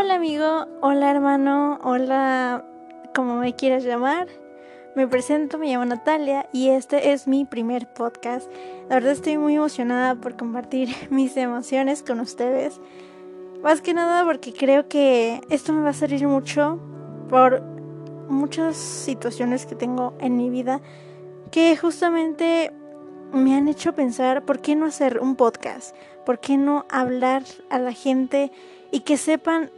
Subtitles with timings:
[0.00, 2.64] Hola amigo, hola hermano, hola
[3.16, 4.28] como me quieras llamar.
[4.94, 8.48] Me presento, me llamo Natalia y este es mi primer podcast.
[8.88, 12.80] La verdad estoy muy emocionada por compartir mis emociones con ustedes.
[13.60, 16.78] Más que nada porque creo que esto me va a servir mucho
[17.28, 17.60] por
[18.28, 20.80] muchas situaciones que tengo en mi vida
[21.50, 22.72] que justamente
[23.32, 27.80] me han hecho pensar por qué no hacer un podcast, por qué no hablar a
[27.80, 28.52] la gente
[28.92, 29.72] y que sepan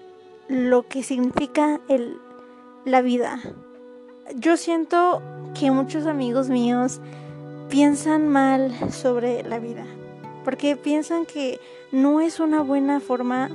[0.50, 2.18] lo que significa el,
[2.84, 3.38] la vida.
[4.34, 5.22] Yo siento
[5.58, 7.00] que muchos amigos míos
[7.68, 9.86] piensan mal sobre la vida,
[10.44, 11.60] porque piensan que
[11.92, 13.48] no es una buena forma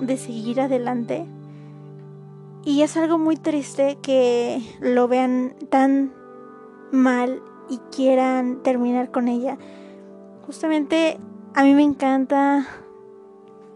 [0.00, 1.26] de seguir adelante.
[2.64, 6.12] Y es algo muy triste que lo vean tan
[6.92, 9.58] mal y quieran terminar con ella.
[10.46, 11.18] Justamente
[11.54, 12.64] a mí me encanta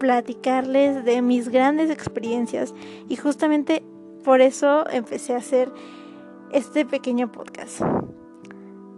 [0.01, 2.73] platicarles de mis grandes experiencias
[3.07, 3.83] y justamente
[4.23, 5.71] por eso empecé a hacer
[6.51, 7.81] este pequeño podcast.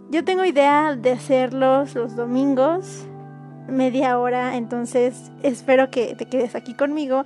[0.08, 3.04] Yo tengo idea de hacerlos los domingos,
[3.68, 7.24] media hora, entonces espero que te quedes aquí conmigo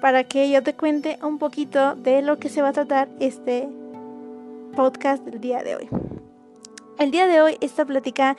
[0.00, 3.68] para que yo te cuente un poquito de lo que se va a tratar este
[4.74, 5.88] podcast del día de hoy.
[6.98, 8.36] El día de hoy esta plática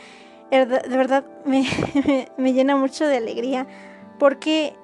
[0.51, 0.65] de
[0.97, 1.65] verdad me,
[2.37, 3.67] me llena mucho de alegría
[4.17, 4.75] porque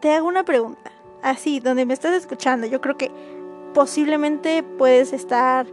[0.00, 0.90] te hago una pregunta,
[1.22, 3.10] así, donde me estás escuchando, yo creo que
[3.74, 5.66] posiblemente puedes estar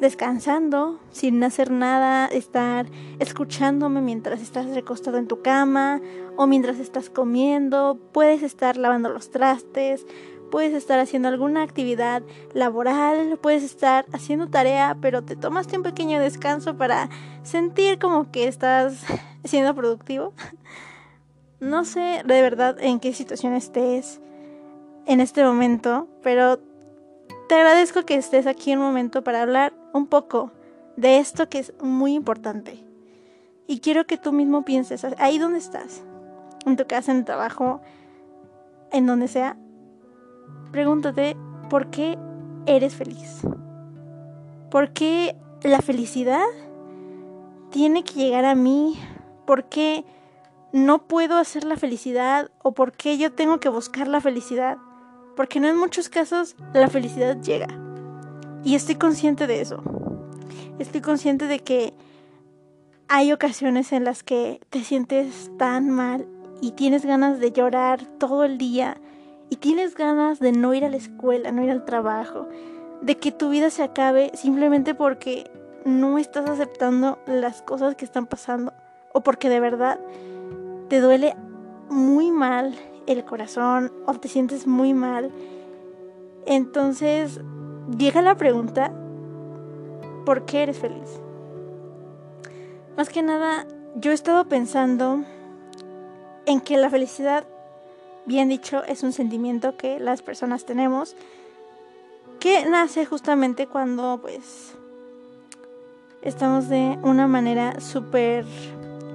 [0.00, 2.86] descansando sin hacer nada, estar
[3.20, 6.00] escuchándome mientras estás recostado en tu cama
[6.36, 10.04] o mientras estás comiendo, puedes estar lavando los trastes,
[10.50, 16.18] puedes estar haciendo alguna actividad laboral, puedes estar haciendo tarea, pero te tomaste un pequeño
[16.18, 17.08] descanso para
[17.44, 19.04] sentir como que estás
[19.44, 20.34] siendo productivo.
[21.62, 24.20] No sé de verdad en qué situación estés
[25.06, 26.58] en este momento, pero
[27.48, 30.50] te agradezco que estés aquí un momento para hablar un poco
[30.96, 32.84] de esto que es muy importante.
[33.68, 36.02] Y quiero que tú mismo pienses ahí donde estás,
[36.66, 37.80] en tu casa, en el trabajo,
[38.90, 39.56] en donde sea.
[40.72, 41.36] Pregúntate
[41.70, 42.18] por qué
[42.66, 43.42] eres feliz.
[44.68, 46.42] ¿Por qué la felicidad
[47.70, 48.98] tiene que llegar a mí?
[49.46, 50.04] ¿Por qué
[50.72, 54.78] no puedo hacer la felicidad o por qué yo tengo que buscar la felicidad.
[55.36, 57.68] Porque no en muchos casos la felicidad llega.
[58.64, 59.82] Y estoy consciente de eso.
[60.78, 61.94] Estoy consciente de que
[63.08, 66.26] hay ocasiones en las que te sientes tan mal
[66.62, 68.96] y tienes ganas de llorar todo el día
[69.50, 72.48] y tienes ganas de no ir a la escuela, no ir al trabajo,
[73.02, 75.50] de que tu vida se acabe simplemente porque
[75.84, 78.72] no estás aceptando las cosas que están pasando
[79.12, 79.98] o porque de verdad
[80.92, 81.34] te duele
[81.88, 82.74] muy mal
[83.06, 85.32] el corazón o te sientes muy mal,
[86.44, 87.40] entonces
[87.96, 88.92] llega la pregunta,
[90.26, 91.18] ¿por qué eres feliz?
[92.94, 95.24] Más que nada, yo he estado pensando
[96.44, 97.46] en que la felicidad,
[98.26, 101.16] bien dicho, es un sentimiento que las personas tenemos,
[102.38, 104.74] que nace justamente cuando pues
[106.20, 108.44] estamos de una manera súper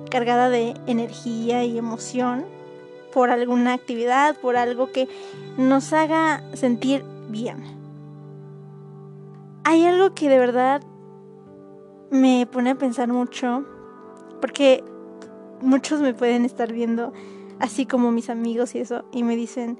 [0.09, 2.45] cargada de energía y emoción
[3.13, 5.07] por alguna actividad, por algo que
[5.57, 7.63] nos haga sentir bien.
[9.63, 10.81] Hay algo que de verdad
[12.09, 13.66] me pone a pensar mucho,
[14.40, 14.84] porque
[15.62, 17.12] muchos me pueden estar viendo,
[17.59, 19.78] así como mis amigos y eso, y me dicen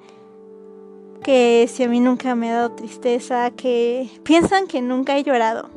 [1.23, 5.69] que si a mí nunca me ha dado tristeza, que piensan que nunca he llorado.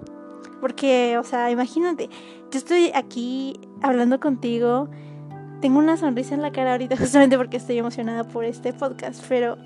[0.60, 2.08] Porque, o sea, imagínate,
[2.50, 4.88] yo estoy aquí hablando contigo.
[5.60, 9.56] Tengo una sonrisa en la cara ahorita justamente porque estoy emocionada por este podcast, pero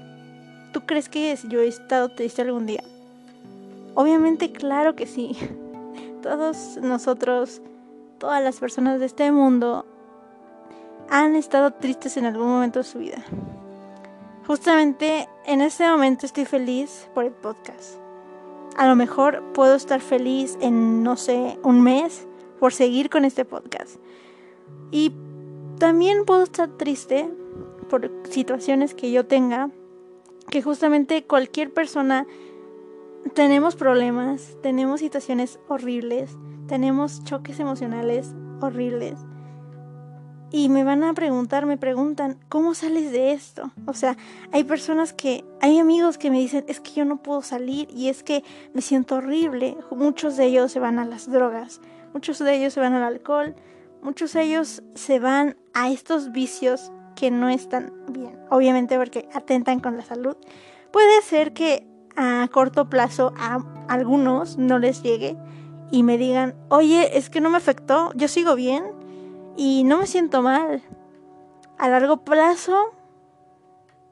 [0.72, 2.82] ¿tú crees que yo he estado triste algún día?
[3.94, 5.36] Obviamente, claro que sí.
[6.22, 7.60] Todos nosotros,
[8.18, 9.84] todas las personas de este mundo
[11.10, 13.18] han estado tristes en algún momento de su vida.
[14.46, 18.03] Justamente en este momento estoy feliz por el podcast.
[18.76, 22.26] A lo mejor puedo estar feliz en, no sé, un mes
[22.58, 23.96] por seguir con este podcast.
[24.90, 25.12] Y
[25.78, 27.28] también puedo estar triste
[27.88, 29.70] por situaciones que yo tenga,
[30.50, 32.26] que justamente cualquier persona
[33.34, 36.36] tenemos problemas, tenemos situaciones horribles,
[36.66, 39.18] tenemos choques emocionales horribles.
[40.56, 43.72] Y me van a preguntar, me preguntan, ¿cómo sales de esto?
[43.86, 44.16] O sea,
[44.52, 48.08] hay personas que, hay amigos que me dicen, es que yo no puedo salir y
[48.08, 49.76] es que me siento horrible.
[49.90, 51.80] Muchos de ellos se van a las drogas,
[52.12, 53.56] muchos de ellos se van al alcohol,
[54.00, 58.38] muchos de ellos se van a estos vicios que no están bien.
[58.48, 60.36] Obviamente porque atentan con la salud.
[60.92, 61.84] Puede ser que
[62.14, 63.58] a corto plazo a
[63.88, 65.36] algunos no les llegue
[65.90, 69.02] y me digan, oye, es que no me afectó, yo sigo bien
[69.56, 70.82] y no me siento mal.
[71.78, 72.94] A largo plazo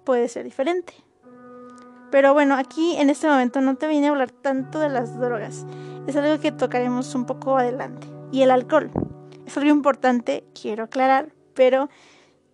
[0.05, 0.95] puede ser diferente.
[2.11, 5.65] Pero bueno, aquí en este momento no te vine a hablar tanto de las drogas.
[6.07, 8.07] Es algo que tocaremos un poco adelante.
[8.31, 8.91] Y el alcohol.
[9.47, 11.89] Es algo importante, quiero aclarar, pero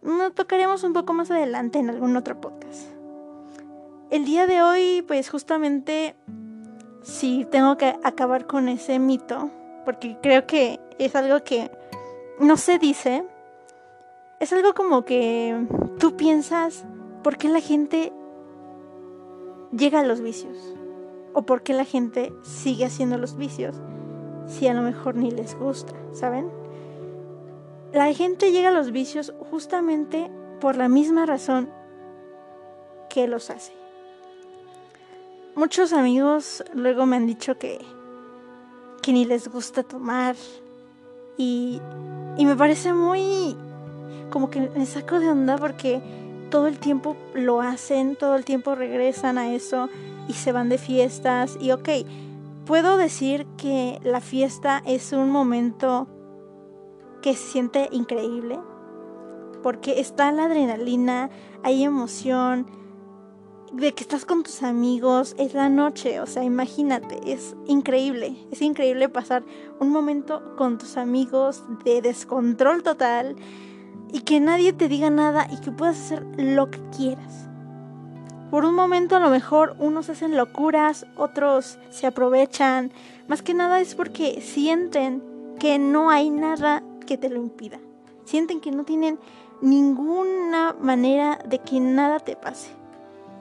[0.02, 2.88] lo tocaremos un poco más adelante en algún otro podcast.
[4.11, 6.14] El día de hoy, pues justamente,
[7.02, 9.50] si tengo que acabar con ese mito,
[9.84, 11.70] porque creo que es algo que
[12.40, 13.25] no se dice,
[14.40, 15.67] es algo como que
[15.99, 16.85] tú piensas,
[17.23, 18.12] ¿por qué la gente
[19.73, 20.56] llega a los vicios?
[21.35, 23.76] ¿O por qué la gente sigue haciendo los vicios
[24.46, 26.50] si a lo mejor ni les gusta, ¿saben?
[27.93, 30.31] La gente llega a los vicios justamente
[30.61, 31.70] por la misma razón
[33.11, 33.73] que los hace.
[35.55, 37.79] Muchos amigos luego me han dicho que,
[39.02, 40.37] que ni les gusta tomar
[41.37, 41.81] y,
[42.38, 43.56] y me parece muy
[44.31, 46.00] como que me saco de onda porque
[46.50, 49.88] todo el tiempo lo hacen, todo el tiempo regresan a eso
[50.29, 51.58] y se van de fiestas.
[51.61, 51.88] Y ok,
[52.64, 56.06] puedo decir que la fiesta es un momento
[57.23, 58.58] que se siente increíble
[59.62, 61.31] porque está la adrenalina,
[61.64, 62.67] hay emoción,
[63.73, 68.62] de que estás con tus amigos, es la noche, o sea, imagínate, es increíble, es
[68.62, 69.44] increíble pasar
[69.79, 73.37] un momento con tus amigos de descontrol total
[74.12, 77.49] y que nadie te diga nada y que puedas hacer lo que quieras.
[78.50, 82.91] Por un momento a lo mejor unos hacen locuras, otros se aprovechan,
[83.26, 85.23] más que nada es porque sienten
[85.59, 87.79] que no hay nada que te lo impida,
[88.25, 89.19] sienten que no tienen
[89.61, 92.78] ninguna manera de que nada te pase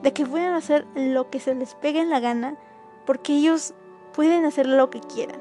[0.03, 2.57] de que puedan hacer lo que se les pegue en la gana,
[3.05, 3.73] porque ellos
[4.13, 5.39] pueden hacer lo que quieran.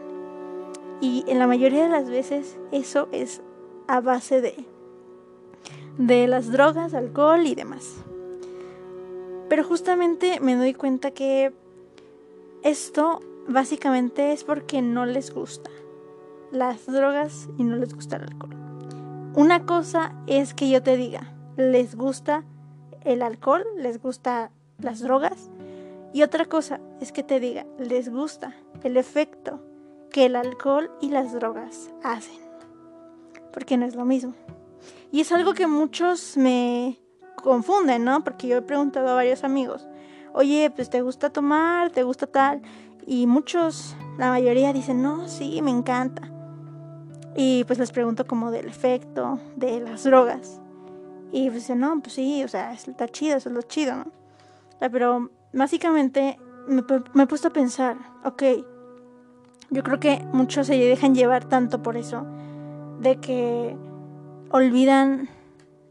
[1.00, 3.42] Y en la mayoría de las veces eso es
[3.86, 4.64] a base de
[5.98, 7.96] de las drogas, alcohol y demás.
[9.48, 11.52] Pero justamente me doy cuenta que
[12.62, 15.70] esto básicamente es porque no les gusta
[16.50, 18.56] las drogas y no les gusta el alcohol.
[19.34, 22.44] Una cosa es que yo te diga, les gusta
[23.06, 25.50] el alcohol, les gusta las drogas.
[26.12, 29.60] Y otra cosa es que te diga, les gusta el efecto
[30.10, 32.40] que el alcohol y las drogas hacen.
[33.52, 34.34] Porque no es lo mismo.
[35.10, 36.98] Y es algo que muchos me
[37.42, 38.24] confunden, ¿no?
[38.24, 39.86] Porque yo he preguntado a varios amigos,
[40.32, 42.60] oye, pues te gusta tomar, te gusta tal.
[43.06, 46.30] Y muchos, la mayoría dicen, no, sí, me encanta.
[47.36, 50.60] Y pues les pregunto como del efecto de las drogas.
[51.32, 54.06] Y pues no, pues sí, o sea, está chido, eso es lo chido, ¿no?
[54.78, 56.38] Pero básicamente
[56.68, 56.82] me,
[57.14, 58.42] me he puesto a pensar, ok,
[59.70, 62.24] yo creo que muchos se dejan llevar tanto por eso,
[63.00, 63.76] de que
[64.50, 65.28] olvidan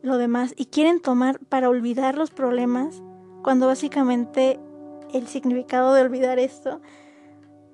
[0.02, 3.02] lo demás y quieren tomar para olvidar los problemas,
[3.42, 4.60] cuando básicamente
[5.14, 6.82] el significado de olvidar esto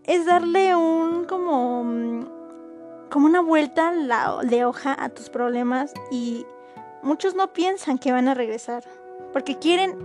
[0.03, 2.29] es darle un como
[3.09, 3.93] como una vuelta
[4.43, 6.45] de hoja a tus problemas y
[7.03, 8.83] muchos no piensan que van a regresar,
[9.33, 9.95] porque quieren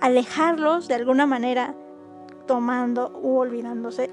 [0.00, 1.74] alejarlos de alguna manera,
[2.46, 4.10] tomando u olvidándose.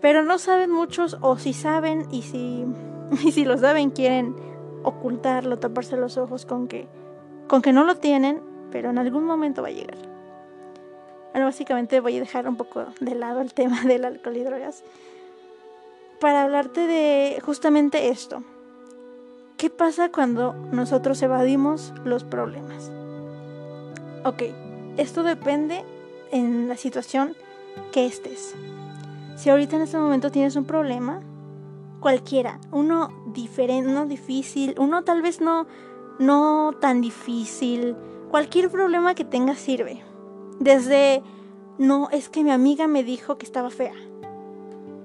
[0.00, 2.64] Pero no saben muchos, o si saben, y si,
[3.24, 4.36] y si lo saben, quieren
[4.82, 6.88] ocultarlo, taparse los ojos con que,
[7.46, 9.98] con que no lo tienen, pero en algún momento va a llegar.
[11.32, 14.84] Bueno, básicamente voy a dejar un poco de lado el tema del alcohol y drogas
[16.20, 18.42] para hablarte de justamente esto.
[19.58, 22.92] ¿Qué pasa cuando nosotros evadimos los problemas?
[24.24, 24.44] Ok,
[24.96, 25.84] esto depende
[26.30, 27.34] en la situación
[27.90, 28.54] que estés.
[29.34, 31.22] Si ahorita en este momento tienes un problema,
[31.98, 35.66] cualquiera, uno diferente, uno difícil, uno tal vez no,
[36.20, 37.96] no tan difícil,
[38.30, 40.04] cualquier problema que tengas sirve.
[40.60, 41.24] Desde,
[41.78, 43.96] no, es que mi amiga me dijo que estaba fea.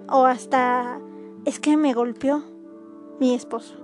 [0.07, 0.99] O hasta,
[1.43, 2.43] es que me golpeó
[3.19, 3.82] mi esposo.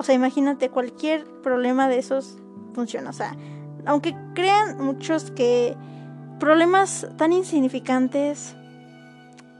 [0.00, 2.38] O sea, imagínate, cualquier problema de esos
[2.72, 3.10] funciona.
[3.10, 3.36] O sea,
[3.84, 5.76] aunque crean muchos que
[6.38, 8.56] problemas tan insignificantes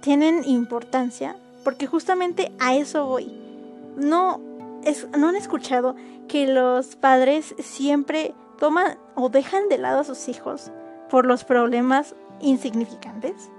[0.00, 3.38] tienen importancia, porque justamente a eso voy.
[3.98, 4.40] No,
[4.82, 5.94] es, no han escuchado
[6.26, 10.72] que los padres siempre toman o dejan de lado a sus hijos
[11.10, 13.50] por los problemas insignificantes.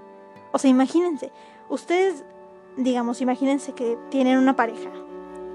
[0.50, 1.30] O sea, imagínense,
[1.68, 2.24] ustedes,
[2.76, 4.90] digamos, imagínense que tienen una pareja,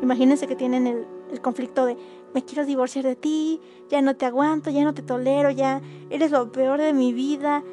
[0.01, 1.97] imagínense que tienen el el conflicto de
[2.33, 6.31] me quiero divorciar de ti, ya no te aguanto, ya no te tolero, ya eres
[6.31, 7.63] lo peor de mi vida.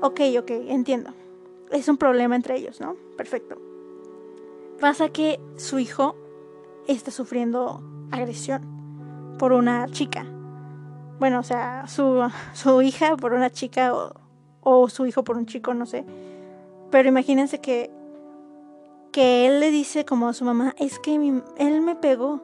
[0.00, 1.10] Ok, ok, entiendo.
[1.70, 2.96] Es un problema entre ellos, ¿no?
[3.16, 3.56] Perfecto.
[4.80, 6.14] Pasa que su hijo
[6.86, 10.26] está sufriendo agresión por una chica.
[11.18, 14.12] Bueno, o sea, su, su hija por una chica o,
[14.60, 16.04] o su hijo por un chico, no sé.
[16.90, 17.90] Pero imagínense que
[19.14, 22.42] que él le dice como a su mamá, es que él me pegó.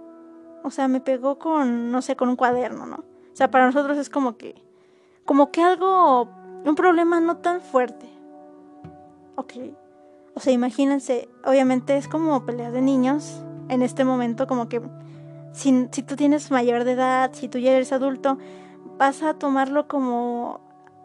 [0.62, 2.96] O sea, me pegó con, no sé, con un cuaderno, ¿no?
[2.96, 4.62] O sea, para nosotros es como que,
[5.24, 6.28] como que algo,
[6.64, 8.08] un problema no tan fuerte.
[9.36, 9.54] Ok.
[10.34, 13.42] O sea, imagínense, obviamente es como peleas de niños.
[13.68, 14.82] En este momento, como que
[15.52, 18.38] si, si tú tienes mayor de edad, si tú ya eres adulto,
[18.98, 20.60] vas a tomarlo como,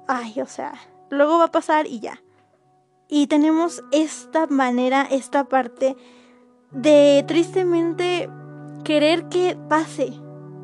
[0.08, 0.74] ay, o sea,
[1.10, 2.22] luego va a pasar y ya.
[3.08, 5.96] Y tenemos esta manera, esta parte
[6.72, 8.30] de tristemente
[8.86, 10.13] querer que pase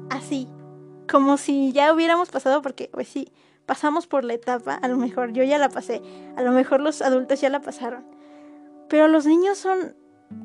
[0.10, 0.48] así,
[1.10, 3.34] como si ya hubiéramos pasado, porque pues sí,
[3.66, 6.02] pasamos por la etapa, a lo mejor yo ya la pasé,
[6.38, 8.06] a lo mejor los adultos ya la pasaron,
[8.88, 9.96] pero los niños son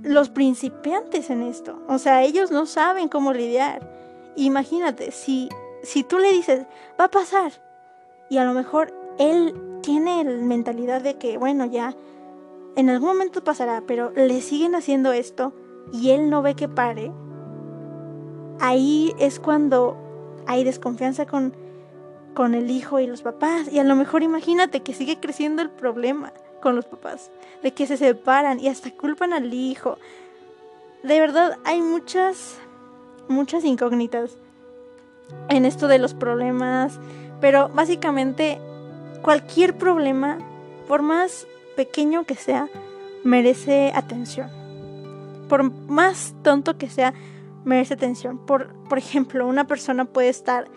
[0.03, 3.95] los principiantes en esto, o sea, ellos no saben cómo lidiar.
[4.35, 5.49] Imagínate, si,
[5.83, 6.67] si tú le dices,
[6.99, 7.53] va a pasar,
[8.29, 11.95] y a lo mejor él tiene la mentalidad de que, bueno, ya
[12.75, 15.53] en algún momento pasará, pero le siguen haciendo esto
[15.93, 17.13] y él no ve que pare,
[18.61, 19.97] ahí es cuando
[20.47, 21.55] hay desconfianza con,
[22.35, 23.73] con el hijo y los papás.
[23.73, 26.33] Y a lo mejor imagínate que sigue creciendo el problema
[26.63, 27.31] con los papás,
[27.63, 29.99] de que se separan y hasta culpan al hijo.
[31.03, 32.59] De verdad, hay muchas,
[33.29, 34.37] muchas incógnitas
[35.49, 36.99] en esto de los problemas,
[37.41, 38.59] pero básicamente
[39.23, 40.39] cualquier problema,
[40.89, 41.47] por más
[41.77, 42.69] pequeño que sea,
[43.25, 44.51] merece atención.
[45.49, 47.13] Por más tonto que sea,
[47.67, 48.39] merece atención.
[48.39, 50.71] Por, por ejemplo, una persona puede estar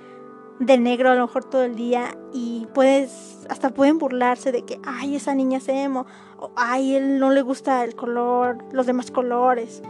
[0.59, 4.79] de negro a lo mejor todo el día y puedes, hasta pueden burlarse de que,
[4.85, 6.05] ay, esa niña se emo,
[6.37, 9.81] o ay, él no le gusta el color, los demás colores.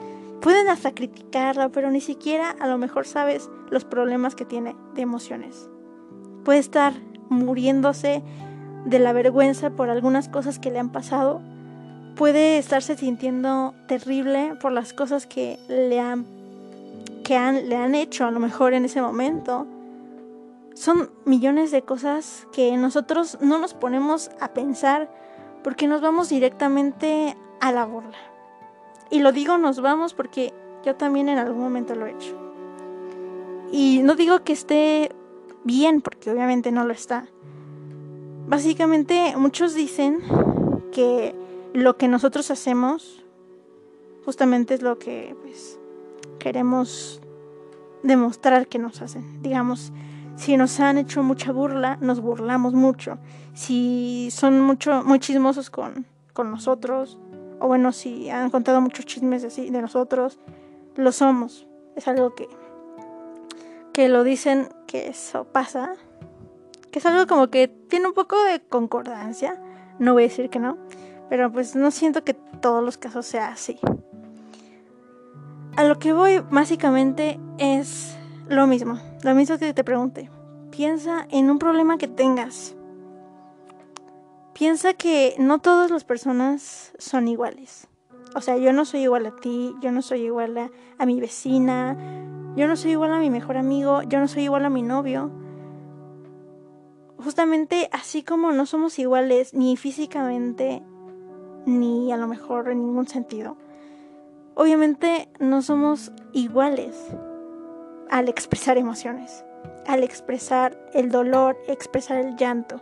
[0.41, 5.01] Pueden hasta criticarla, pero ni siquiera a lo mejor sabes los problemas que tiene de
[5.01, 5.69] emociones.
[6.43, 6.93] Puede estar
[7.29, 8.21] muriéndose
[8.85, 11.41] de la vergüenza por algunas cosas que le han pasado,
[12.15, 16.38] puede estarse sintiendo terrible por las cosas que le han
[17.29, 19.67] que le han hecho a lo mejor en ese momento.
[20.73, 25.13] Son millones de cosas que nosotros no nos ponemos a pensar
[25.63, 28.17] porque nos vamos directamente a la burla.
[29.11, 32.35] Y lo digo nos vamos porque yo también en algún momento lo he hecho.
[33.71, 35.11] Y no digo que esté
[35.63, 37.27] bien porque obviamente no lo está.
[38.47, 40.17] Básicamente muchos dicen
[40.91, 41.35] que
[41.73, 43.23] lo que nosotros hacemos
[44.25, 45.79] justamente es lo que pues,
[46.39, 47.21] queremos
[48.03, 49.41] demostrar que nos hacen.
[49.41, 49.91] Digamos,
[50.35, 53.17] si nos han hecho mucha burla, nos burlamos mucho.
[53.53, 57.19] Si son mucho, muy chismosos con, con nosotros,
[57.59, 60.39] o bueno, si han contado muchos chismes así de nosotros,
[60.95, 61.67] lo somos.
[61.95, 62.47] Es algo que,
[63.93, 65.97] que lo dicen que eso pasa
[66.91, 69.61] que es algo como que tiene un poco de concordancia,
[69.99, 70.77] no voy a decir que no,
[71.29, 73.79] pero pues no siento que todos los casos sea así.
[75.75, 80.29] A lo que voy básicamente es lo mismo, lo mismo que te pregunte.
[80.71, 82.75] Piensa en un problema que tengas.
[84.53, 87.87] Piensa que no todas las personas son iguales.
[88.35, 91.19] O sea, yo no soy igual a ti, yo no soy igual a, a mi
[91.19, 91.97] vecina,
[92.55, 95.31] yo no soy igual a mi mejor amigo, yo no soy igual a mi novio
[97.23, 100.81] justamente así como no somos iguales ni físicamente
[101.65, 103.57] ni a lo mejor en ningún sentido,
[104.59, 106.93] obviamente no somos iguales
[108.09, 109.45] al expresar emociones,
[109.87, 112.81] al expresar el dolor, expresar el llanto.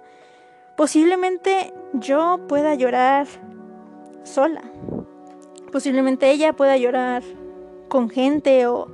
[0.76, 3.28] Posiblemente yo pueda llorar
[4.24, 4.64] sola.
[5.72, 7.22] Posiblemente ella pueda llorar
[7.90, 8.92] con gente o,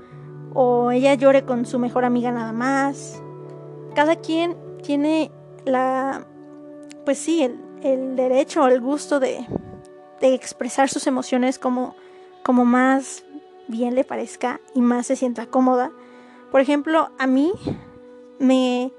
[0.54, 3.24] o ella llore con su mejor amiga nada más.
[3.96, 5.32] Cada quien tiene
[5.63, 6.28] la,
[7.06, 9.48] pues sí, el, el derecho o el gusto de,
[10.20, 11.96] de expresar sus emociones como,
[12.44, 13.24] como más
[13.68, 15.92] bien le parezca y más se sienta cómoda.
[16.52, 17.52] Por ejemplo, a mí
[18.40, 18.92] me,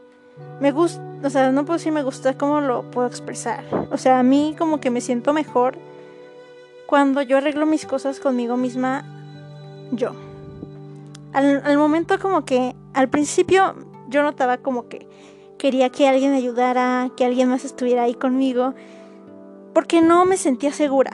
[0.60, 3.64] me gusta, o sea, no puedo decir me gusta cómo lo puedo expresar.
[3.90, 5.78] O sea, a mí como que me siento mejor
[6.86, 9.04] cuando yo arreglo mis cosas conmigo misma
[9.92, 10.12] yo.
[11.32, 13.74] Al, al momento como que al principio
[14.08, 15.06] yo notaba como que
[15.58, 18.74] quería que alguien me ayudara, que alguien más estuviera ahí conmigo,
[19.72, 21.12] porque no me sentía segura,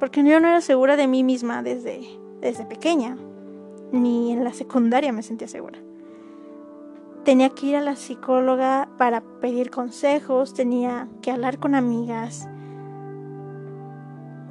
[0.00, 2.00] porque yo no era segura de mí misma desde,
[2.40, 3.16] desde pequeña.
[3.92, 5.78] ni en la secundaria me sentía segura.
[7.24, 12.48] Tenía que ir a la psicóloga para pedir consejos, tenía que hablar con amigas.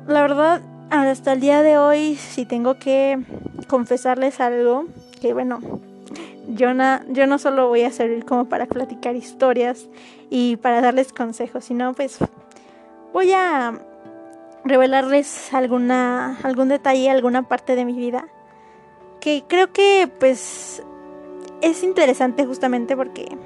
[0.08, 3.18] La verdad, hasta el día de hoy, si tengo que
[3.68, 4.86] confesarles algo,
[5.22, 5.60] que bueno,
[6.50, 6.68] yo,
[7.10, 9.88] yo no solo voy a servir como para platicar historias
[10.29, 12.20] y para darles consejos, sino pues
[13.13, 13.79] voy a
[14.63, 18.28] revelarles alguna, algún detalle, alguna parte de mi vida
[19.20, 20.84] que creo que pues
[21.62, 23.38] es interesante justamente porque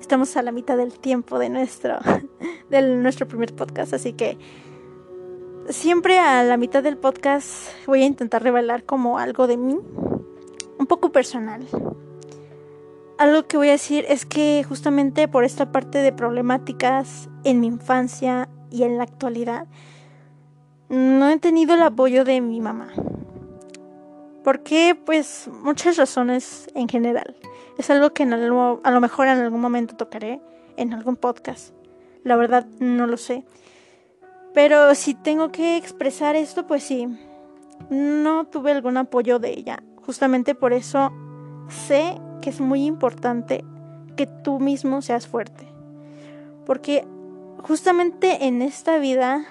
[0.00, 1.98] estamos a la mitad del tiempo de nuestro,
[2.70, 4.38] de nuestro primer podcast, así que
[5.68, 9.78] siempre a la mitad del podcast voy a intentar revelar como algo de mí,
[10.78, 11.66] un poco personal.
[13.18, 17.66] Algo que voy a decir es que justamente por esta parte de problemáticas en mi
[17.66, 19.66] infancia y en la actualidad,
[20.88, 22.92] no he tenido el apoyo de mi mamá.
[24.44, 24.94] ¿Por qué?
[24.94, 27.36] Pues muchas razones en general.
[27.78, 30.40] Es algo que a lo mejor en algún momento tocaré
[30.76, 31.74] en algún podcast.
[32.22, 33.44] La verdad no lo sé.
[34.54, 37.08] Pero si tengo que expresar esto, pues sí.
[37.90, 39.82] No tuve algún apoyo de ella.
[40.04, 41.12] Justamente por eso
[41.68, 43.64] sé que es muy importante
[44.16, 45.66] que tú mismo seas fuerte.
[46.64, 47.04] Porque
[47.62, 49.44] justamente en esta vida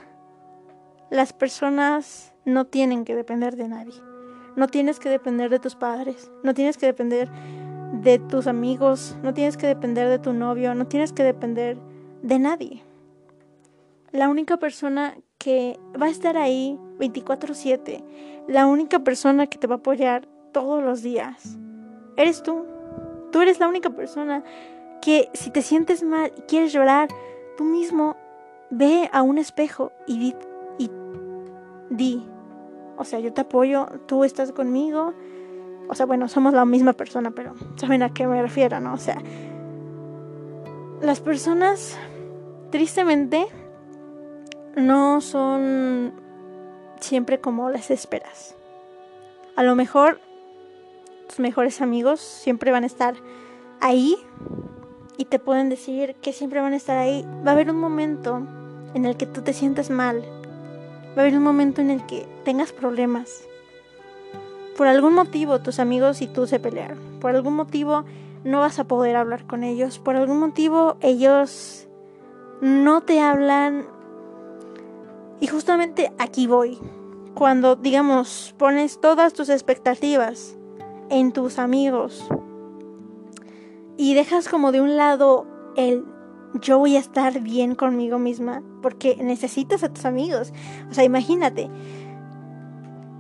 [1.10, 3.94] las personas no tienen que depender de nadie.
[4.56, 7.30] No tienes que depender de tus padres, no tienes que depender
[8.02, 11.78] de tus amigos, no tienes que depender de tu novio, no tienes que depender
[12.22, 12.84] de nadie.
[14.12, 18.04] La única persona que va a estar ahí 24/7,
[18.48, 21.58] la única persona que te va a apoyar todos los días,
[22.16, 22.66] eres tú.
[23.32, 24.44] Tú eres la única persona
[25.02, 27.10] que si te sientes mal y quieres llorar,
[27.58, 28.16] tú mismo
[28.70, 30.36] ve a un espejo y di,
[30.78, 30.90] y
[31.90, 32.26] di
[32.98, 35.14] o sea, yo te apoyo, tú estás conmigo.
[35.88, 38.94] O sea, bueno, somos la misma persona, pero saben a qué me refiero, ¿no?
[38.94, 39.18] O sea,
[41.02, 41.98] las personas,
[42.72, 43.46] tristemente,
[44.76, 46.14] no son
[47.00, 48.56] siempre como las esperas.
[49.56, 50.20] A lo mejor
[51.28, 53.16] tus mejores amigos siempre van a estar
[53.82, 54.16] ahí
[55.18, 57.26] y te pueden decir que siempre van a estar ahí.
[57.46, 58.42] Va a haber un momento
[58.94, 60.24] en el que tú te sientas mal,
[61.16, 63.48] Va a haber un momento en el que tengas problemas.
[64.78, 67.00] Por algún motivo tus amigos y tú se pelearon.
[67.22, 68.04] Por algún motivo
[68.44, 70.00] no vas a poder hablar con ellos.
[70.00, 71.88] Por algún motivo ellos
[72.62, 73.86] no te hablan.
[75.40, 76.80] Y justamente aquí voy.
[77.34, 80.58] Cuando, digamos, pones todas tus expectativas
[81.10, 82.28] en tus amigos
[83.98, 86.06] y dejas como de un lado el
[86.62, 90.54] yo voy a estar bien conmigo misma porque necesitas a tus amigos.
[90.90, 91.70] O sea, imagínate.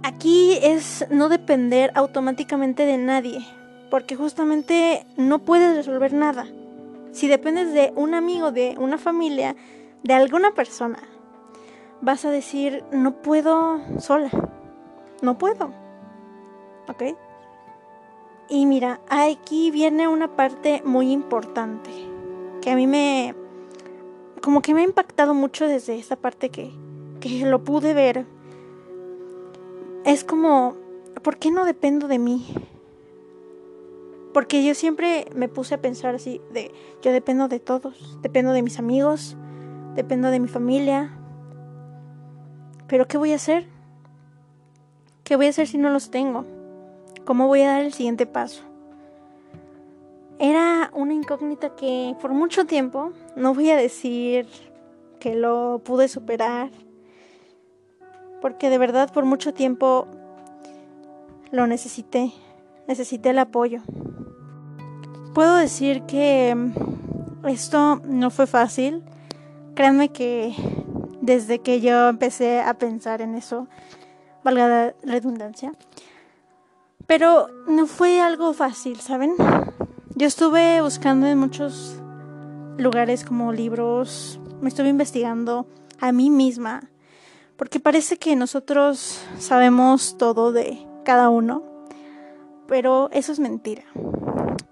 [0.03, 3.45] Aquí es no depender automáticamente de nadie,
[3.89, 6.45] porque justamente no puedes resolver nada.
[7.11, 9.55] Si dependes de un amigo, de una familia,
[10.03, 10.99] de alguna persona,
[12.01, 14.29] vas a decir, no puedo sola.
[15.21, 15.73] No puedo.
[16.87, 17.17] ¿Ok?
[18.47, 22.14] Y mira, aquí viene una parte muy importante
[22.65, 23.35] que a mí me...
[24.41, 26.71] como que me ha impactado mucho desde esta parte que,
[27.19, 28.25] que lo pude ver.
[30.03, 30.75] Es como,
[31.21, 32.55] ¿por qué no dependo de mí?
[34.33, 36.73] Porque yo siempre me puse a pensar así, de,
[37.03, 39.37] yo dependo de todos, dependo de mis amigos,
[39.93, 41.15] dependo de mi familia.
[42.87, 43.67] Pero ¿qué voy a hacer?
[45.23, 46.45] ¿Qué voy a hacer si no los tengo?
[47.25, 48.63] ¿Cómo voy a dar el siguiente paso?
[50.39, 54.47] Era una incógnita que por mucho tiempo, no voy a decir
[55.19, 56.71] que lo pude superar,
[58.41, 60.07] porque de verdad por mucho tiempo
[61.51, 62.33] lo necesité,
[62.87, 63.81] necesité el apoyo.
[65.33, 66.55] Puedo decir que
[67.47, 69.03] esto no fue fácil,
[69.73, 70.53] créanme que
[71.21, 73.67] desde que yo empecé a pensar en eso,
[74.43, 75.73] valga la redundancia,
[77.07, 79.35] pero no fue algo fácil, ¿saben?
[80.17, 81.99] Yo estuve buscando en muchos
[82.77, 85.67] lugares como libros, me estuve investigando
[85.99, 86.89] a mí misma,
[87.57, 91.63] porque parece que nosotros sabemos todo de cada uno,
[92.65, 93.83] pero eso es mentira.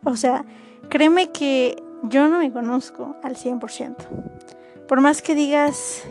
[0.05, 0.45] O sea,
[0.87, 3.97] créeme que yo no me conozco al 100%.
[4.87, 6.03] Por más que digas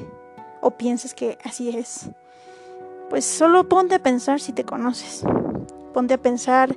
[0.61, 2.11] o pienses que así es,
[3.09, 5.25] pues solo ponte a pensar si te conoces.
[5.95, 6.77] Ponte a pensar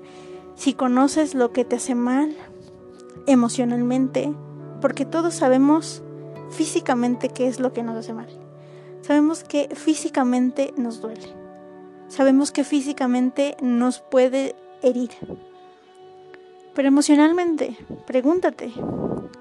[0.56, 2.36] si conoces lo que te hace mal
[3.28, 4.34] emocionalmente,
[4.82, 6.04] porque todos sabemos
[6.50, 8.28] físicamente qué es lo que nos hace mal.
[9.02, 11.34] Sabemos que físicamente nos duele.
[12.08, 15.12] Sabemos que físicamente nos puede herir.
[16.74, 18.72] Pero emocionalmente, pregúntate,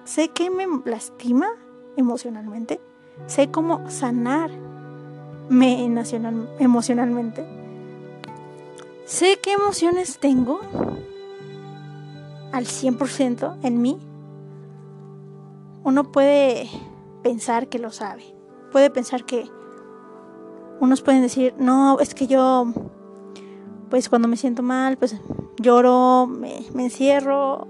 [0.05, 1.49] ¿sé qué me lastima
[1.97, 2.81] emocionalmente?
[3.27, 4.61] ¿Sé cómo sanarme
[6.59, 7.44] emocionalmente?
[9.05, 10.61] ¿Sé qué emociones tengo
[12.55, 13.99] al 100% en mí?
[15.83, 16.71] Uno puede
[17.25, 18.23] pensar que lo sabe.
[18.71, 19.51] Puede pensar que
[20.79, 22.67] unos pueden decir, no, es que yo,
[23.90, 25.17] pues cuando me siento mal, pues
[25.61, 27.67] lloro, me, encierro.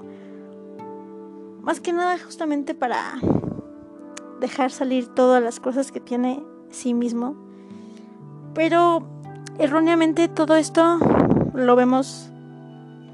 [1.63, 2.99] Más que nada justamente para
[4.41, 7.37] dejar salir todas las cosas que tiene sí mismo.
[8.53, 9.03] Pero
[9.59, 10.99] erróneamente todo esto
[11.55, 12.31] lo vemos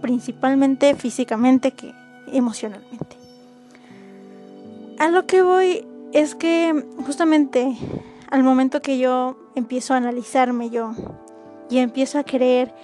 [0.01, 1.93] principalmente físicamente que
[2.33, 3.17] emocionalmente.
[4.99, 7.77] A lo que voy es que justamente
[8.31, 10.93] al momento que yo empiezo a analizarme yo
[11.69, 12.75] y empiezo a querer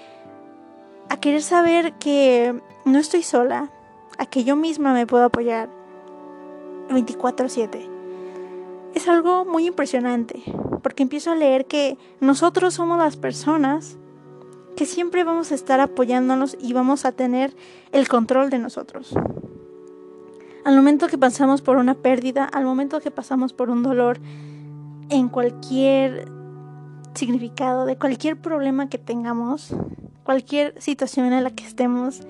[1.08, 3.70] a querer saber que no estoy sola,
[4.18, 5.68] a que yo misma me puedo apoyar
[6.88, 7.88] 24/7.
[8.94, 10.42] Es algo muy impresionante,
[10.82, 13.98] porque empiezo a leer que nosotros somos las personas
[14.76, 17.56] que siempre vamos a estar apoyándonos y vamos a tener
[17.92, 19.14] el control de nosotros.
[20.64, 24.18] Al momento que pasamos por una pérdida, al momento que pasamos por un dolor,
[25.08, 26.28] en cualquier
[27.14, 29.74] significado, de cualquier problema que tengamos,
[30.24, 32.20] cualquier situación en la que estemos,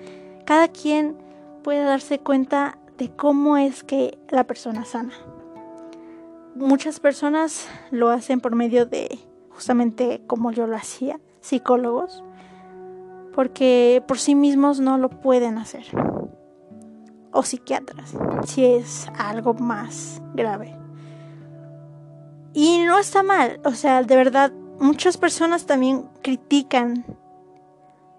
[0.45, 1.17] cada quien
[1.63, 5.13] puede darse cuenta de cómo es que la persona sana.
[6.55, 12.23] Muchas personas lo hacen por medio de, justamente como yo lo hacía, psicólogos,
[13.33, 15.85] porque por sí mismos no lo pueden hacer.
[17.31, 20.75] O psiquiatras, si es algo más grave.
[22.53, 27.05] Y no está mal, o sea, de verdad, muchas personas también critican,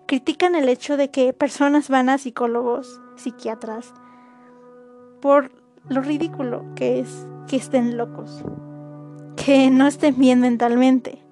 [0.07, 3.93] critican el hecho de que personas van a psicólogos, psiquiatras,
[5.21, 5.51] por
[5.89, 8.45] lo ridículo que es que estén locos,
[9.37, 11.28] que no estén bien mentalmente.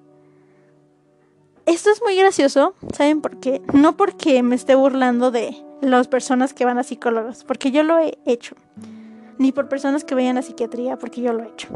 [1.67, 3.61] Esto es muy gracioso, ¿saben por qué?
[3.73, 7.99] No porque me esté burlando de las personas que van a psicólogos, porque yo lo
[7.99, 8.55] he hecho,
[9.37, 11.67] ni por personas que vayan a psiquiatría, porque yo lo he hecho.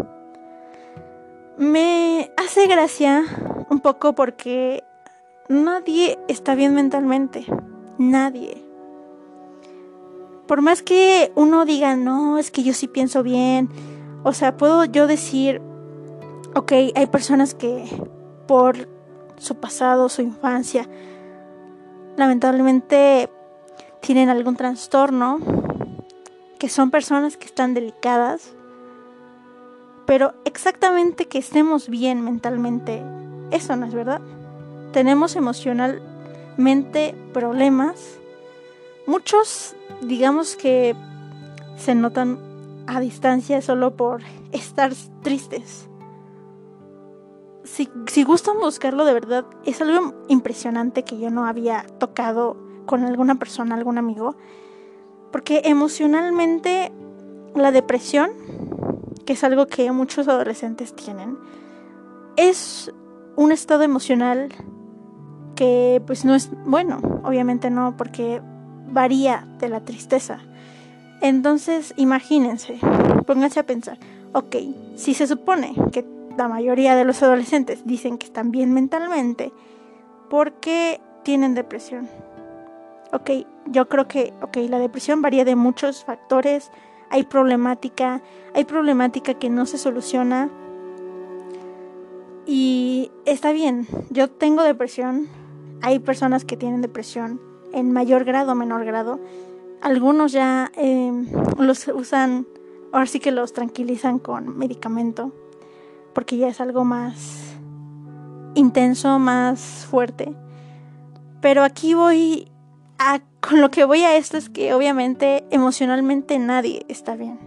[1.57, 3.25] Me hace gracia
[3.69, 4.81] un poco porque
[5.49, 7.45] nadie está bien mentalmente.
[7.97, 8.63] Nadie.
[10.47, 13.67] Por más que uno diga, no, es que yo sí pienso bien.
[14.23, 15.61] O sea, puedo yo decir,
[16.55, 17.83] ok, hay personas que
[18.47, 19.00] por
[19.41, 20.87] su pasado, su infancia,
[22.15, 23.29] lamentablemente
[23.99, 25.39] tienen algún trastorno,
[26.59, 28.53] que son personas que están delicadas
[30.11, 33.01] pero exactamente que estemos bien mentalmente,
[33.51, 34.19] eso no es verdad.
[34.91, 38.19] Tenemos emocionalmente problemas.
[39.07, 40.95] Muchos, digamos que
[41.77, 42.39] se notan
[42.87, 44.91] a distancia solo por estar
[45.23, 45.87] tristes.
[47.71, 53.03] Si, si, gustan buscarlo de verdad, es algo impresionante que yo no había tocado con
[53.03, 54.35] alguna persona, algún amigo.
[55.31, 56.91] Porque emocionalmente
[57.55, 58.31] la depresión
[59.25, 61.37] que es algo que muchos adolescentes tienen,
[62.35, 62.91] es
[63.35, 64.49] un estado emocional
[65.55, 68.41] que pues no es bueno, obviamente no, porque
[68.87, 70.39] varía de la tristeza.
[71.21, 72.79] Entonces, imagínense,
[73.27, 73.99] pónganse a pensar,
[74.33, 74.55] ok,
[74.95, 76.03] si se supone que
[76.37, 79.53] la mayoría de los adolescentes dicen que están bien mentalmente,
[80.29, 82.09] ¿por qué tienen depresión?
[83.13, 83.29] Ok,
[83.67, 86.71] yo creo que, ok, la depresión varía de muchos factores,
[87.09, 88.21] hay problemática,
[88.53, 90.49] hay problemática que no se soluciona.
[92.45, 95.27] Y está bien, yo tengo depresión,
[95.81, 97.41] hay personas que tienen depresión
[97.73, 99.19] en mayor grado o menor grado.
[99.81, 102.47] Algunos ya em, los usan,
[102.91, 105.33] ahora sí que los tranquilizan con medicamento,
[106.13, 107.55] porque ya es algo más
[108.55, 110.35] intenso, más fuerte.
[111.41, 112.51] Pero aquí voy
[113.39, 117.39] con lo que voy a esto es que obviamente emocionalmente nadie está bien.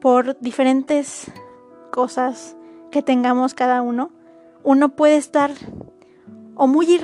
[0.00, 1.30] Por diferentes
[1.90, 2.56] cosas
[2.90, 4.10] que tengamos cada uno,
[4.62, 5.50] uno puede estar
[6.54, 7.00] o muy,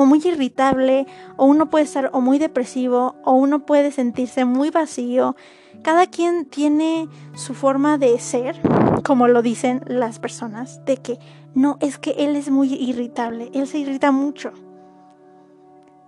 [0.00, 4.70] o muy irritable, o uno puede estar o muy depresivo, o uno puede sentirse muy
[4.70, 5.36] vacío.
[5.82, 8.58] Cada quien tiene su forma de ser,
[9.04, 11.18] como lo dicen las personas, de que
[11.54, 14.52] no, es que él es muy irritable, él se irrita mucho.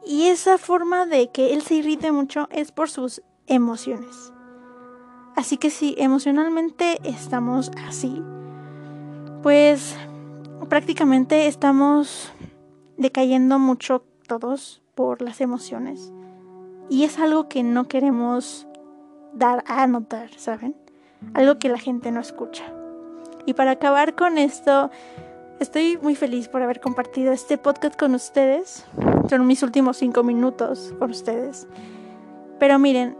[0.07, 4.33] Y esa forma de que él se irrite mucho es por sus emociones.
[5.37, 8.23] Así que si emocionalmente estamos así,
[9.43, 9.97] pues
[10.71, 12.33] prácticamente estamos
[13.03, 16.13] decayendo mucho todos por las emociones.
[16.89, 18.67] Y es algo que no queremos
[19.33, 20.77] dar a notar, ¿saben?
[21.35, 22.65] Algo que la gente no escucha.
[23.47, 24.91] Y para acabar con esto,
[25.61, 28.85] estoy muy feliz por haber compartido este podcast con ustedes.
[29.29, 31.67] Son mis últimos cinco minutos con ustedes.
[32.59, 33.17] Pero miren,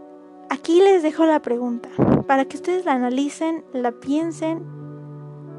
[0.49, 1.89] aquí les dejo la pregunta
[2.27, 4.63] para que ustedes la analicen, la piensen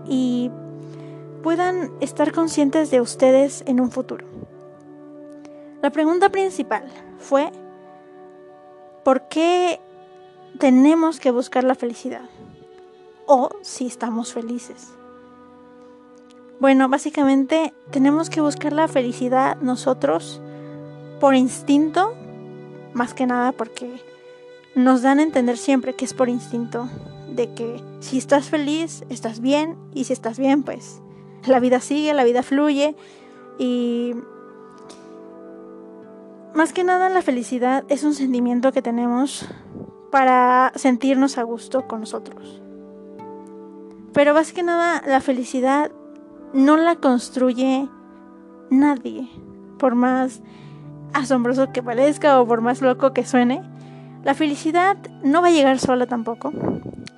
[0.06, 0.50] y
[1.44, 4.26] puedan estar conscientes de ustedes en un futuro.
[5.82, 6.86] La pregunta principal
[7.18, 7.52] fue,
[9.04, 9.78] ¿por qué
[10.58, 12.30] tenemos que buscar la felicidad?
[13.26, 14.94] O si estamos felices.
[16.60, 20.40] Bueno, básicamente tenemos que buscar la felicidad nosotros
[21.20, 22.14] por instinto,
[22.94, 24.00] más que nada porque
[24.74, 26.88] nos dan a entender siempre que es por instinto,
[27.28, 31.02] de que si estás feliz, estás bien, y si estás bien, pues
[31.46, 32.96] la vida sigue, la vida fluye,
[33.58, 34.14] y
[36.54, 39.48] más que nada la felicidad es un sentimiento que tenemos
[40.10, 42.62] para sentirnos a gusto con nosotros.
[44.12, 45.90] Pero más que nada la felicidad
[46.52, 47.88] no la construye
[48.70, 49.28] nadie,
[49.78, 50.40] por más
[51.12, 53.62] asombroso que parezca o por más loco que suene
[54.24, 56.50] la felicidad no va a llegar sola tampoco.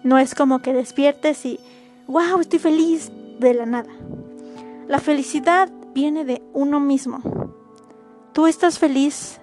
[0.02, 1.60] No es como que despiertes y,
[2.08, 3.90] wow, estoy feliz de la nada.
[4.88, 7.20] La felicidad viene de uno mismo.
[8.32, 9.40] Tú estás feliz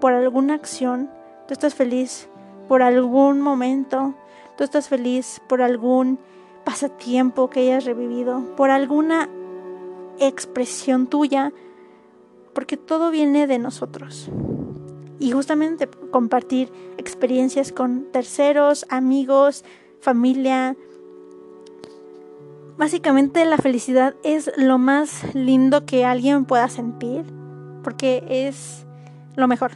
[0.00, 1.10] por alguna acción,
[1.46, 2.28] tú estás feliz
[2.68, 4.14] por algún momento,
[4.56, 6.18] tú estás feliz por algún
[6.64, 9.28] pasatiempo que hayas revivido, por alguna
[10.18, 11.52] expresión tuya,
[12.54, 14.30] porque todo viene de nosotros
[15.18, 19.64] y justamente compartir experiencias con terceros, amigos,
[20.00, 20.76] familia.
[22.78, 27.24] Básicamente la felicidad es lo más lindo que alguien pueda sentir
[27.82, 28.86] porque es
[29.34, 29.72] lo mejor.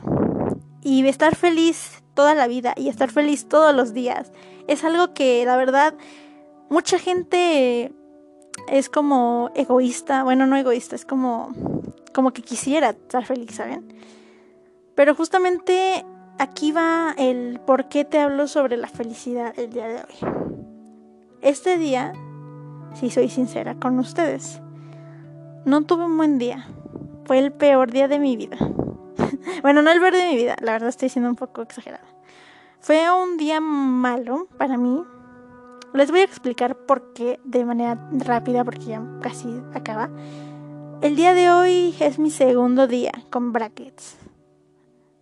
[0.82, 4.32] Y estar feliz toda la vida y estar feliz todos los días
[4.68, 5.94] es algo que la verdad
[6.68, 7.92] mucha gente
[8.68, 11.52] es como egoísta, bueno, no egoísta, es como
[12.12, 13.94] como que quisiera estar feliz, ¿saben?
[14.94, 16.04] Pero justamente
[16.38, 20.32] aquí va el por qué te hablo sobre la felicidad el día de hoy.
[21.40, 22.12] Este día,
[22.94, 24.61] si soy sincera con ustedes,
[25.64, 26.66] no tuve un buen día.
[27.24, 28.57] Fue el peor día de mi vida.
[29.62, 32.05] bueno, no el peor de mi vida, la verdad estoy siendo un poco exagerada.
[32.81, 35.05] Fue un día malo para mí.
[35.92, 40.09] Les voy a explicar por qué de manera rápida porque ya casi acaba.
[41.03, 44.16] El día de hoy es mi segundo día con brackets.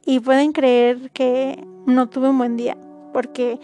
[0.05, 2.77] Y pueden creer que no tuve un buen día
[3.13, 3.59] porque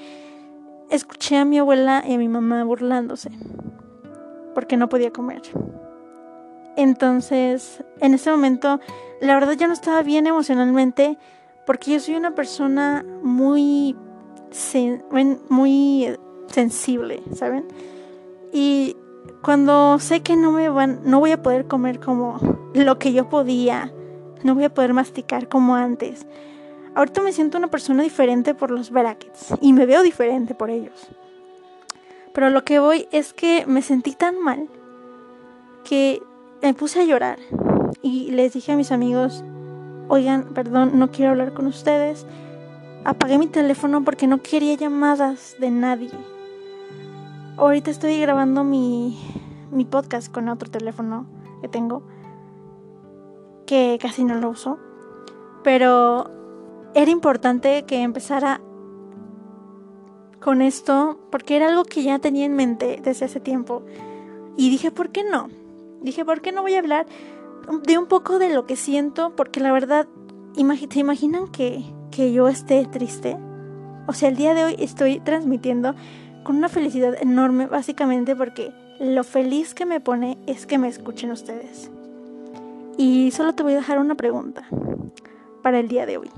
[0.90, 3.30] escuché a mi abuela y a mi mamá burlándose
[4.54, 5.42] porque no podía comer.
[6.76, 8.80] Entonces, en ese momento,
[9.20, 11.18] la verdad yo no estaba bien emocionalmente
[11.66, 13.96] porque yo soy una persona muy,
[15.48, 16.16] muy
[16.48, 17.66] sensible, ¿saben?
[18.52, 18.96] Y
[19.42, 22.38] cuando sé que no me van, no voy a poder comer como
[22.74, 23.92] lo que yo podía,
[24.42, 26.26] no voy a poder masticar como antes.
[26.94, 31.08] Ahorita me siento una persona diferente por los brackets y me veo diferente por ellos.
[32.34, 34.68] Pero lo que voy es que me sentí tan mal
[35.84, 36.20] que
[36.62, 37.38] me puse a llorar
[38.02, 39.44] y les dije a mis amigos,
[40.08, 42.26] oigan, perdón, no quiero hablar con ustedes.
[43.04, 46.10] Apagué mi teléfono porque no quería llamadas de nadie.
[47.56, 49.16] Ahorita estoy grabando mi,
[49.70, 51.26] mi podcast con otro teléfono
[51.62, 52.02] que tengo
[53.64, 54.78] que casi no lo uso,
[55.62, 56.30] pero
[56.94, 58.60] era importante que empezara
[60.44, 63.82] con esto porque era algo que ya tenía en mente desde hace tiempo.
[64.58, 65.48] Y dije, ¿por qué no?
[66.02, 67.06] Dije, ¿por qué no voy a hablar
[67.84, 69.34] de un poco de lo que siento?
[69.34, 70.06] Porque la verdad,
[70.54, 73.38] ¿se imaginan que, que yo esté triste?
[74.06, 75.94] O sea, el día de hoy estoy transmitiendo
[76.42, 81.30] con una felicidad enorme, básicamente porque lo feliz que me pone es que me escuchen
[81.30, 81.90] ustedes.
[82.98, 84.68] Y solo te voy a dejar una pregunta
[85.62, 86.30] para el día de hoy.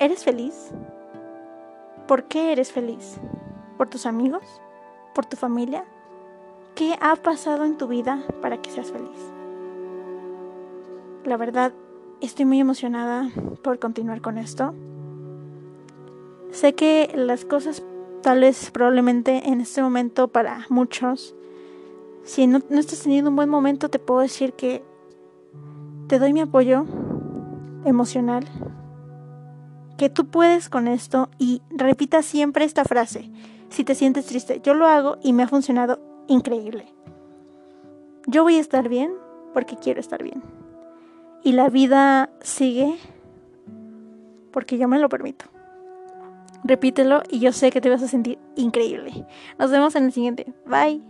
[0.00, 0.72] ¿Eres feliz?
[2.08, 3.18] ¿Por qué eres feliz?
[3.76, 4.42] ¿Por tus amigos?
[5.14, 5.84] ¿Por tu familia?
[6.74, 9.18] ¿Qué ha pasado en tu vida para que seas feliz?
[11.24, 11.74] La verdad,
[12.22, 13.28] estoy muy emocionada
[13.62, 14.74] por continuar con esto.
[16.50, 17.84] Sé que las cosas
[18.22, 21.34] tal vez probablemente en este momento para muchos,
[22.24, 24.82] si no, no estás teniendo un buen momento, te puedo decir que
[26.06, 26.86] te doy mi apoyo
[27.84, 28.46] emocional,
[29.98, 33.30] que tú puedes con esto y repita siempre esta frase.
[33.68, 36.86] Si te sientes triste, yo lo hago y me ha funcionado increíble.
[38.26, 39.12] Yo voy a estar bien
[39.52, 40.42] porque quiero estar bien.
[41.44, 42.98] y la vida sigue
[44.52, 45.46] porque yo me lo permito.
[46.64, 49.26] Repítelo y yo sé que te vas a sentir increíble.
[49.58, 50.52] Nos vemos en el siguiente.
[50.66, 51.02] Bye.